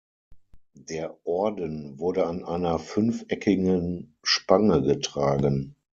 [0.89, 5.75] Der Orden wurde an einer fünfeckigen Spange getragen.